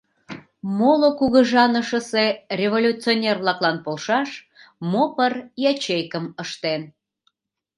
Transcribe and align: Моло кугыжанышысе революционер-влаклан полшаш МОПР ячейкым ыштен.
Моло 0.77 1.09
кугыжанышысе 1.19 2.25
революционер-влаклан 2.59 3.77
полшаш 3.85 4.29
МОПР 4.91 5.33
ячейкым 5.71 6.25
ыштен. 6.43 6.81